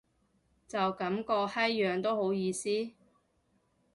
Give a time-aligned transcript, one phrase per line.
[0.67, 2.93] 就噉個閪樣都好意思